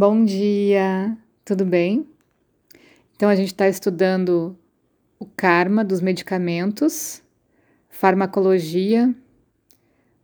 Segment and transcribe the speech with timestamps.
[0.00, 1.14] Bom dia,
[1.44, 2.08] tudo bem?
[3.14, 4.56] Então, a gente está estudando
[5.18, 7.22] o karma dos medicamentos,
[7.90, 9.14] farmacologia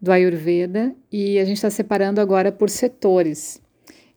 [0.00, 3.62] do Ayurveda e a gente está separando agora por setores.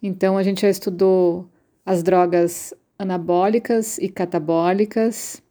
[0.01, 1.49] Então, a gente já estudou
[1.85, 5.43] as drogas anabólicas e catabólicas,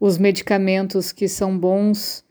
[0.00, 2.24] os medicamentos que são bons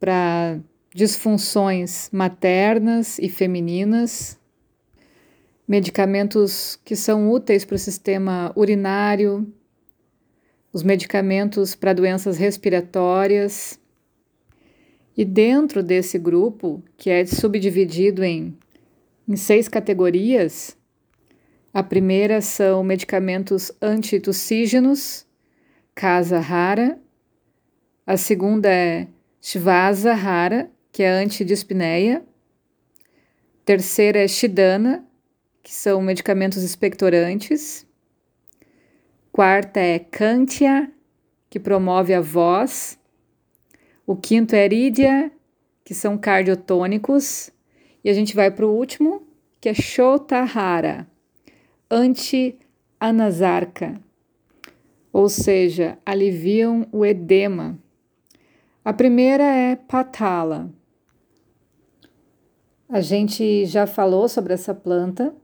[0.00, 0.58] para
[0.92, 4.37] disfunções maternas e femininas,
[5.68, 9.46] medicamentos que são úteis para o sistema urinário,
[10.72, 13.78] os medicamentos para doenças respiratórias.
[15.14, 18.56] E dentro desse grupo, que é subdividido em,
[19.28, 20.74] em seis categorias,
[21.74, 25.26] a primeira são medicamentos antitussígenos,
[25.94, 26.98] Casa Rara.
[28.06, 29.06] A segunda é
[29.40, 32.24] Shvasa Rara, que é antidispneia.
[33.64, 35.07] Terceira é Shidana,
[35.62, 37.86] que são medicamentos expectorantes.
[39.32, 40.90] Quarta é Cantia,
[41.50, 42.98] que promove a voz.
[44.06, 45.30] O quinto é Eridia,
[45.84, 47.50] que são cardiotônicos.
[48.02, 49.22] E a gente vai para o último,
[49.60, 51.06] que é Shotahara,
[51.90, 54.00] anti-anasarca,
[55.12, 57.78] ou seja, aliviam o edema.
[58.84, 60.72] A primeira é Patala.
[62.88, 65.34] A gente já falou sobre essa planta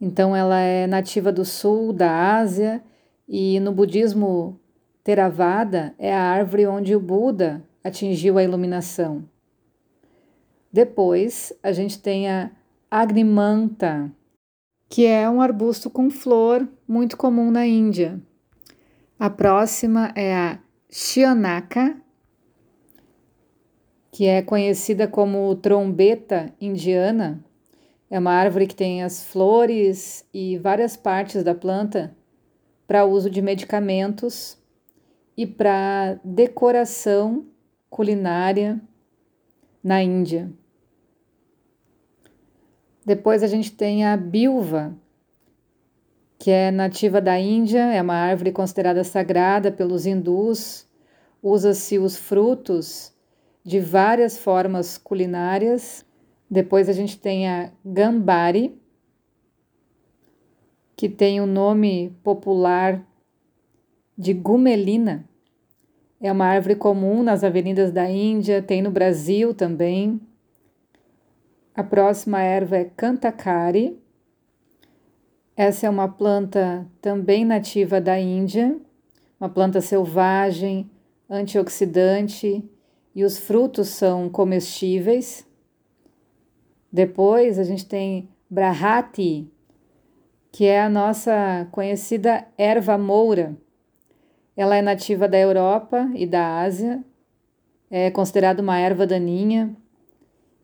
[0.00, 2.82] então, ela é nativa do sul da Ásia
[3.28, 4.58] e no budismo
[5.04, 9.28] Theravada é a árvore onde o Buda atingiu a iluminação.
[10.72, 12.50] Depois, a gente tem a
[12.90, 14.10] Agnimanta,
[14.88, 18.18] que é um arbusto com flor muito comum na Índia.
[19.18, 21.96] A próxima é a Shionaka,
[24.10, 27.44] que é conhecida como trombeta indiana
[28.10, 32.14] é uma árvore que tem as flores e várias partes da planta
[32.86, 34.58] para uso de medicamentos
[35.36, 37.46] e para decoração
[37.88, 38.80] culinária
[39.82, 40.52] na Índia.
[43.06, 44.94] Depois a gente tem a bilva,
[46.36, 50.86] que é nativa da Índia, é uma árvore considerada sagrada pelos hindus.
[51.40, 53.12] Usa-se os frutos
[53.64, 56.04] de várias formas culinárias
[56.50, 58.76] depois a gente tem a gambari,
[60.96, 63.06] que tem o nome popular
[64.18, 65.24] de gumelina.
[66.20, 70.20] É uma árvore comum nas avenidas da Índia, tem no Brasil também.
[71.74, 73.98] A próxima erva é Cantakari.
[75.56, 78.76] Essa é uma planta também nativa da Índia,
[79.38, 80.90] uma planta selvagem,
[81.28, 82.62] antioxidante,
[83.14, 85.46] e os frutos são comestíveis.
[86.92, 89.48] Depois a gente tem Brahati,
[90.50, 93.56] que é a nossa conhecida erva moura.
[94.56, 97.04] Ela é nativa da Europa e da Ásia,
[97.90, 99.74] é considerada uma erva daninha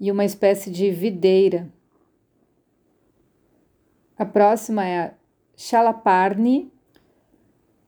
[0.01, 1.69] e uma espécie de videira.
[4.19, 5.15] A próxima é a
[5.57, 6.73] Chalaparni,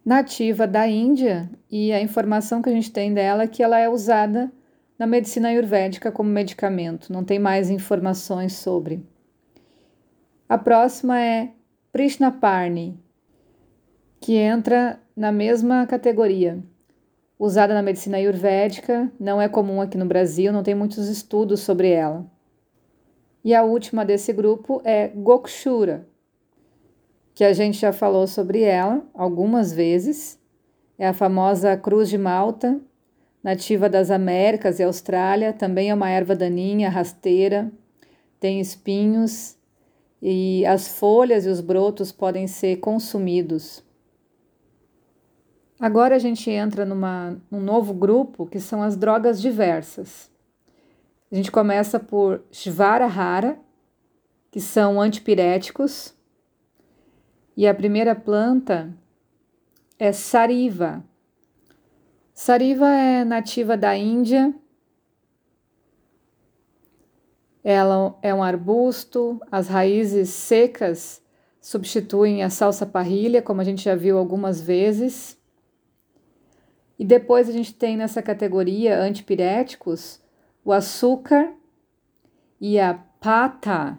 [0.04, 3.88] nativa da Índia, e a informação que a gente tem dela é que ela é
[3.88, 4.50] usada
[4.98, 9.06] na medicina ayurvédica como medicamento, não tem mais informações sobre.
[10.48, 11.52] A próxima é
[11.92, 12.98] Prishnaparni,
[14.20, 16.58] que entra na mesma categoria.
[17.38, 21.90] Usada na medicina ayurvédica, não é comum aqui no Brasil, não tem muitos estudos sobre
[21.90, 22.26] ela.
[23.44, 26.08] E a última desse grupo é Gokshura,
[27.34, 30.40] que a gente já falou sobre ela algumas vezes.
[30.98, 32.80] É a famosa cruz de Malta,
[33.42, 37.70] nativa das Américas e Austrália, também é uma erva daninha, rasteira,
[38.40, 39.56] tem espinhos
[40.20, 43.84] e as folhas e os brotos podem ser consumidos.
[45.80, 50.28] Agora a gente entra numa, num novo grupo que são as drogas diversas.
[51.30, 53.58] A gente começa por Shvarahara,
[54.50, 56.14] que são antipiréticos,
[57.56, 58.92] e a primeira planta
[59.98, 61.04] é Sariva,
[62.40, 64.54] Sariva é nativa da Índia.
[67.64, 71.20] Ela é um arbusto, as raízes secas
[71.60, 75.36] substituem a salsa parrilha, como a gente já viu algumas vezes.
[76.96, 80.20] E depois a gente tem nessa categoria antipiréticos
[80.64, 81.52] o açúcar
[82.60, 83.98] e a pata,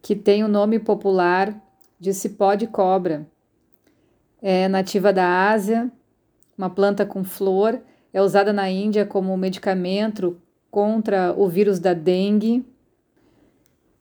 [0.00, 1.62] que tem o nome popular
[2.00, 3.30] de cipó de cobra.
[4.40, 5.92] É nativa da Ásia,
[6.56, 7.80] uma planta com flor,
[8.12, 10.40] é usada na Índia como medicamento
[10.70, 12.64] contra o vírus da dengue.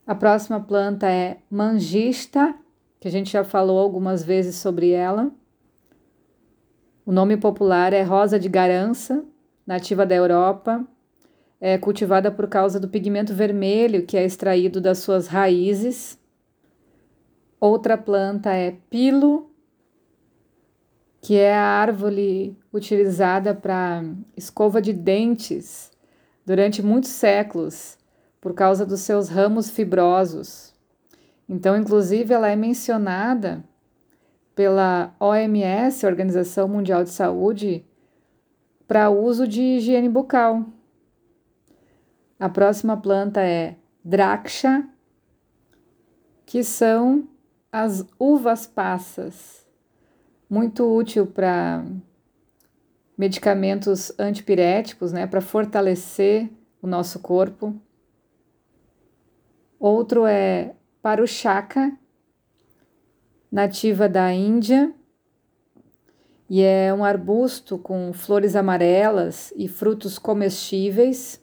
[0.06, 2.56] A próxima planta é mangista,
[3.00, 5.32] que a gente já falou algumas vezes sobre ela.
[7.06, 9.24] O nome popular é rosa de garança,
[9.66, 10.86] nativa da Europa.
[11.60, 16.18] É cultivada por causa do pigmento vermelho que é extraído das suas raízes.
[17.60, 19.51] Outra planta é pilo,
[21.22, 24.04] que é a árvore utilizada para
[24.36, 25.92] escova de dentes
[26.44, 27.96] durante muitos séculos,
[28.42, 30.74] por causa dos seus ramos fibrosos.
[31.48, 33.64] Então, inclusive, ela é mencionada
[34.56, 37.86] pela OMS, Organização Mundial de Saúde,
[38.88, 40.66] para uso de higiene bucal.
[42.40, 44.90] A próxima planta é Draksha,
[46.48, 47.28] que são
[47.72, 49.62] as uvas passas
[50.52, 51.86] muito útil para
[53.18, 56.50] medicamentos antipiréticos, né, para fortalecer
[56.82, 57.74] o nosso corpo.
[59.80, 61.98] Outro é para o chaka,
[63.50, 64.94] nativa da Índia,
[66.50, 71.42] e é um arbusto com flores amarelas e frutos comestíveis.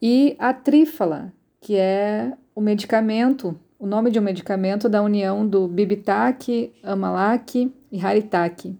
[0.00, 5.68] E a trífala, que é o medicamento o nome de um medicamento da união do
[5.68, 8.76] Bibitac, Amalak e Haritaki,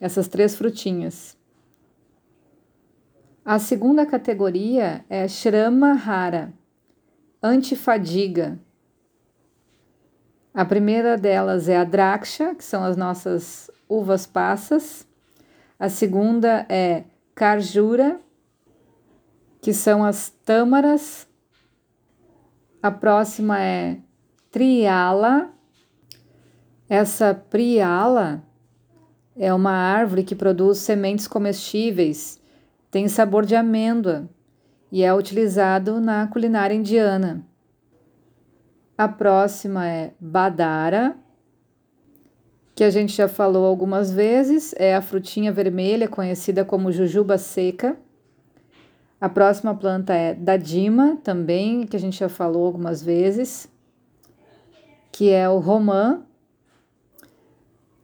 [0.00, 1.36] essas três frutinhas.
[3.44, 6.54] A segunda categoria é Shrama Rara,
[7.42, 8.58] antifadiga.
[10.54, 15.06] A primeira delas é a Draksha, que são as nossas uvas passas.
[15.78, 17.04] A segunda é
[17.34, 18.18] Karjura,
[19.60, 21.28] que são as tâmaras.
[22.82, 23.98] A próxima é
[24.54, 25.50] Triala.
[26.88, 28.40] Essa priala
[29.36, 32.40] é uma árvore que produz sementes comestíveis,
[32.88, 34.30] tem sabor de amêndoa
[34.92, 37.44] e é utilizado na culinária indiana.
[38.96, 41.16] A próxima é Badara,
[42.76, 47.96] que a gente já falou algumas vezes, é a frutinha vermelha conhecida como jujuba seca.
[49.20, 53.73] A próxima planta é Dadima, também, que a gente já falou algumas vezes
[55.14, 56.24] que é o romã.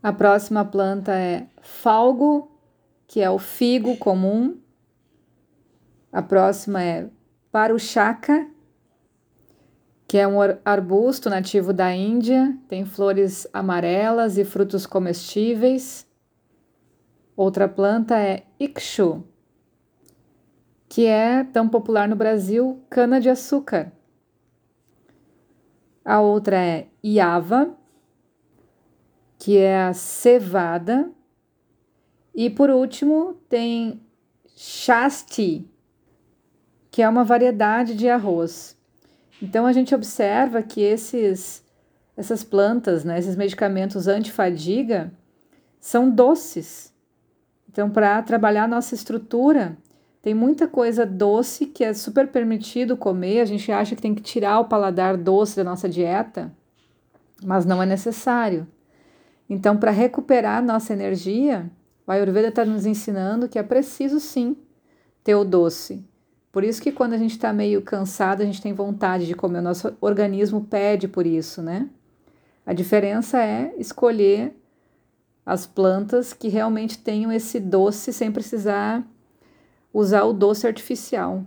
[0.00, 2.48] A próxima planta é falgo,
[3.08, 4.56] que é o figo comum.
[6.12, 7.10] A próxima é
[7.50, 8.48] paruchaca,
[10.06, 16.06] que é um arbusto nativo da Índia, tem flores amarelas e frutos comestíveis.
[17.36, 19.24] Outra planta é ikshu,
[20.88, 23.90] que é tão popular no Brasil, cana-de-açúcar.
[26.04, 27.76] A outra é Iava,
[29.38, 31.10] que é a cevada.
[32.34, 34.00] E por último, tem
[34.56, 35.68] Shasti,
[36.90, 38.76] que é uma variedade de arroz.
[39.42, 41.64] Então a gente observa que esses
[42.20, 45.10] essas plantas, né, esses medicamentos antifadiga,
[45.80, 46.92] são doces.
[47.68, 49.78] Então, para trabalhar nossa estrutura,
[50.22, 53.40] tem muita coisa doce que é super permitido comer.
[53.40, 56.52] A gente acha que tem que tirar o paladar doce da nossa dieta,
[57.42, 58.66] mas não é necessário.
[59.48, 61.70] Então, para recuperar nossa energia,
[62.06, 64.56] o Ayurveda está nos ensinando que é preciso sim
[65.24, 66.04] ter o doce.
[66.52, 69.60] Por isso que quando a gente está meio cansado, a gente tem vontade de comer,
[69.60, 71.88] o nosso organismo pede por isso, né?
[72.66, 74.54] A diferença é escolher
[75.46, 79.04] as plantas que realmente tenham esse doce sem precisar
[79.92, 81.44] usar o doce artificial.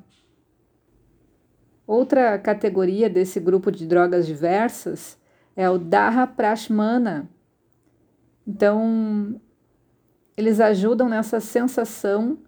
[1.85, 5.17] Outra categoria desse grupo de drogas diversas
[5.55, 7.29] é o Dharra Prashmana.
[8.47, 9.39] Então,
[10.35, 12.39] eles ajudam nessa sensação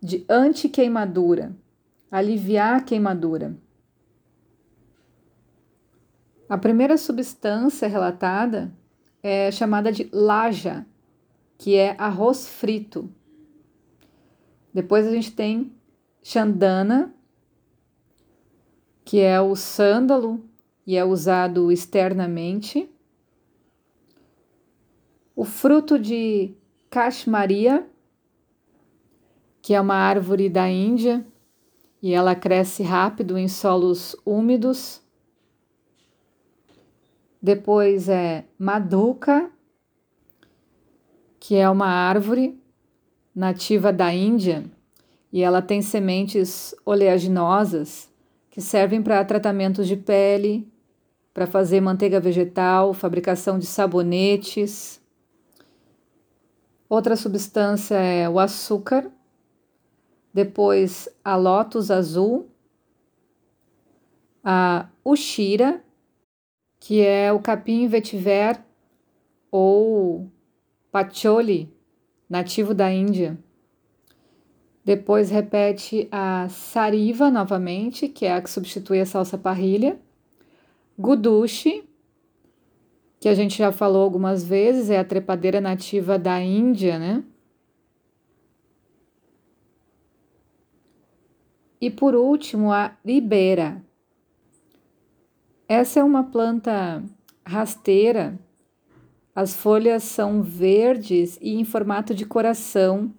[0.00, 1.56] de anti-queimadura,
[2.10, 3.56] aliviar a queimadura.
[6.48, 8.72] A primeira substância relatada
[9.22, 10.86] é chamada de laja,
[11.56, 13.10] que é arroz frito.
[14.74, 15.72] Depois a gente tem
[16.20, 17.14] Chandana,
[19.04, 20.44] que é o sândalo
[20.84, 22.90] e é usado externamente.
[25.36, 26.52] O fruto de
[26.90, 27.88] Kashmaria,
[29.62, 31.24] que é uma árvore da Índia
[32.02, 35.00] e ela cresce rápido em solos úmidos.
[37.40, 39.50] Depois é Maduka,
[41.38, 42.63] que é uma árvore
[43.34, 44.64] nativa da Índia
[45.32, 48.08] e ela tem sementes oleaginosas
[48.50, 50.72] que servem para tratamentos de pele,
[51.32, 55.02] para fazer manteiga vegetal, fabricação de sabonetes.
[56.88, 59.10] Outra substância é o açúcar,
[60.32, 62.48] depois a lótus azul,
[64.44, 65.82] a Ushira,
[66.78, 68.62] que é o capim vetiver
[69.50, 70.30] ou
[70.92, 71.74] patchouli,
[72.28, 73.38] nativo da Índia.
[74.84, 79.98] Depois repete a sariva novamente, que é a que substitui a salsa parrilha.
[80.98, 81.88] Gudushi,
[83.18, 87.24] que a gente já falou algumas vezes, é a trepadeira nativa da Índia, né?
[91.80, 93.82] E por último, a ribeira.
[95.68, 97.02] Essa é uma planta
[97.44, 98.38] rasteira.
[99.34, 103.12] As folhas são verdes e em formato de coração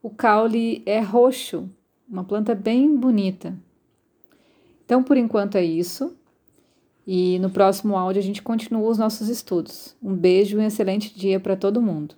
[0.00, 1.68] o caule é roxo,
[2.08, 3.58] uma planta bem bonita.
[4.84, 6.16] Então, por enquanto é isso.
[7.04, 9.96] E no próximo áudio a gente continua os nossos estudos.
[10.02, 12.14] Um beijo e um excelente dia para todo mundo.